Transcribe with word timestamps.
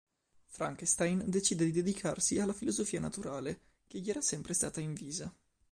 Frankenstein 0.47 1.25
decide 1.29 1.65
di 1.65 1.71
dedicarsi 1.71 2.39
alla 2.39 2.53
filosofia 2.53 2.99
naturale, 2.99 3.59
che 3.85 3.99
gli 3.99 4.09
era 4.09 4.19
sempre 4.21 4.55
stata 4.55 4.81
invisa. 4.81 5.31